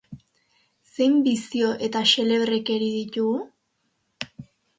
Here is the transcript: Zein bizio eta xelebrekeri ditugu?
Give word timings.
Zein 0.95 1.19
bizio 1.27 1.69
eta 1.89 2.01
xelebrekeri 2.13 2.89
ditugu? 2.95 3.37